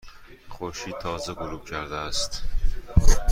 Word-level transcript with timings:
خورشید 0.49 0.97
تازه 0.99 1.33
غروب 1.33 1.65
کرده 1.65 1.95
است. 1.95 2.43